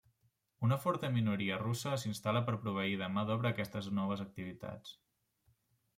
Una 0.67 0.77
forta 0.85 1.09
minoria 1.17 1.59
russa 1.63 1.93
s'instal·la 2.03 2.43
per 2.47 2.57
proveir 2.65 2.97
de 3.03 3.11
mà 3.19 3.27
d'obra 3.31 3.53
aquestes 3.55 3.91
noves 4.01 4.29
activitats. 4.29 4.99